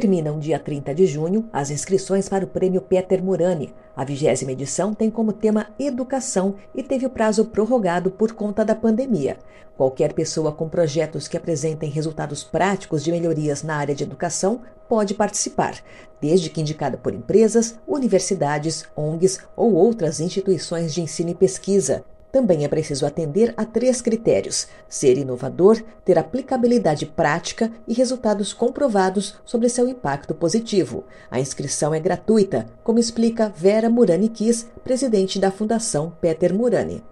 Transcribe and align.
Terminam 0.00 0.38
dia 0.38 0.60
30 0.60 0.94
de 0.94 1.06
junho 1.06 1.48
as 1.52 1.70
inscrições 1.70 2.28
para 2.28 2.44
o 2.44 2.48
Prêmio 2.48 2.80
Peter 2.80 3.20
Murani. 3.20 3.74
A 3.96 4.04
vigésima 4.04 4.52
edição 4.52 4.94
tem 4.94 5.10
como 5.10 5.32
tema 5.32 5.70
Educação 5.76 6.54
e 6.72 6.84
teve 6.84 7.04
o 7.04 7.10
prazo 7.10 7.46
prorrogado 7.46 8.08
por 8.08 8.30
conta 8.30 8.64
da 8.64 8.76
pandemia. 8.76 9.38
Qualquer 9.76 10.12
pessoa 10.12 10.52
com 10.52 10.68
projetos 10.68 11.26
que 11.26 11.36
apresentem 11.36 11.90
resultados 11.90 12.44
práticos 12.44 13.02
de 13.02 13.10
melhorias 13.10 13.64
na 13.64 13.74
área 13.74 13.92
de 13.92 14.04
educação 14.04 14.60
pode 14.88 15.14
participar, 15.14 15.82
desde 16.20 16.48
que 16.48 16.60
indicada 16.60 16.96
por 16.96 17.12
empresas, 17.12 17.76
universidades, 17.84 18.84
ONGs 18.94 19.40
ou 19.56 19.74
outras 19.74 20.20
instituições 20.20 20.94
de 20.94 21.02
ensino 21.02 21.30
e 21.30 21.34
pesquisa. 21.34 22.04
Também 22.30 22.64
é 22.64 22.68
preciso 22.68 23.06
atender 23.06 23.54
a 23.56 23.64
três 23.64 24.02
critérios: 24.02 24.68
ser 24.88 25.16
inovador, 25.16 25.82
ter 26.04 26.18
aplicabilidade 26.18 27.06
prática 27.06 27.70
e 27.86 27.94
resultados 27.94 28.52
comprovados 28.52 29.36
sobre 29.44 29.68
seu 29.68 29.88
impacto 29.88 30.34
positivo. 30.34 31.04
A 31.30 31.40
inscrição 31.40 31.94
é 31.94 32.00
gratuita, 32.00 32.66
como 32.84 32.98
explica 32.98 33.48
Vera 33.48 33.88
Murani 33.88 34.28
Kiss, 34.28 34.66
presidente 34.84 35.38
da 35.38 35.50
Fundação 35.50 36.12
Peter 36.20 36.54
Murani. 36.54 37.02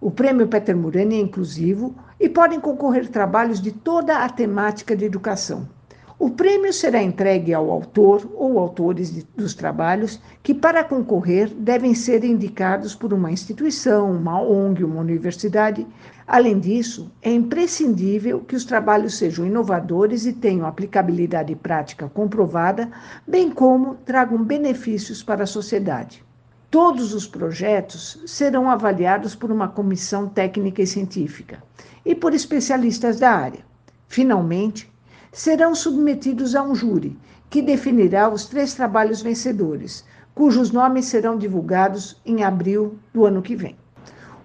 O 0.00 0.10
prêmio 0.10 0.48
Peter 0.48 0.76
Murani 0.76 1.16
é 1.16 1.20
inclusivo 1.20 1.94
e 2.20 2.28
podem 2.28 2.60
concorrer 2.60 3.08
trabalhos 3.08 3.60
de 3.60 3.72
toda 3.72 4.18
a 4.18 4.28
temática 4.28 4.96
de 4.96 5.04
educação. 5.04 5.68
O 6.16 6.30
prêmio 6.30 6.72
será 6.72 7.02
entregue 7.02 7.52
ao 7.52 7.70
autor 7.70 8.30
ou 8.34 8.58
autores 8.60 9.12
de, 9.12 9.26
dos 9.36 9.52
trabalhos 9.52 10.20
que, 10.44 10.54
para 10.54 10.84
concorrer, 10.84 11.48
devem 11.48 11.92
ser 11.92 12.22
indicados 12.22 12.94
por 12.94 13.12
uma 13.12 13.32
instituição, 13.32 14.12
uma 14.12 14.40
ONG, 14.40 14.84
uma 14.84 15.00
universidade. 15.00 15.84
Além 16.24 16.60
disso, 16.60 17.10
é 17.20 17.32
imprescindível 17.32 18.40
que 18.40 18.54
os 18.54 18.64
trabalhos 18.64 19.18
sejam 19.18 19.44
inovadores 19.44 20.24
e 20.24 20.32
tenham 20.32 20.66
aplicabilidade 20.66 21.54
prática 21.56 22.08
comprovada, 22.08 22.88
bem 23.26 23.50
como 23.50 23.96
tragam 23.96 24.42
benefícios 24.44 25.20
para 25.20 25.42
a 25.42 25.48
sociedade. 25.48 26.24
Todos 26.70 27.12
os 27.12 27.26
projetos 27.26 28.22
serão 28.24 28.70
avaliados 28.70 29.34
por 29.34 29.50
uma 29.50 29.66
comissão 29.66 30.28
técnica 30.28 30.80
e 30.80 30.86
científica 30.86 31.62
e 32.06 32.14
por 32.14 32.32
especialistas 32.32 33.18
da 33.18 33.30
área. 33.30 33.64
Finalmente, 34.06 34.93
serão 35.34 35.74
submetidos 35.74 36.54
a 36.54 36.62
um 36.62 36.76
júri, 36.76 37.18
que 37.50 37.60
definirá 37.60 38.28
os 38.28 38.46
três 38.46 38.72
trabalhos 38.72 39.20
vencedores, 39.20 40.04
cujos 40.32 40.70
nomes 40.70 41.06
serão 41.06 41.36
divulgados 41.36 42.20
em 42.24 42.44
abril 42.44 42.96
do 43.12 43.26
ano 43.26 43.42
que 43.42 43.56
vem. 43.56 43.76